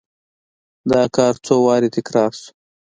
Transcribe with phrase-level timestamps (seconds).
[0.91, 2.49] دا کار څو وارې تکرار شو.